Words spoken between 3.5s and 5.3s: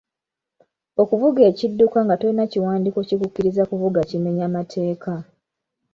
kuvuga kimenya mateeka.